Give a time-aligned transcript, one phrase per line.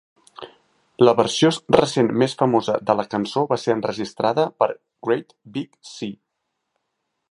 [1.07, 4.73] La versió recent més famosa de la cançó va ser enregistrada per
[5.11, 6.23] Great Big Sea.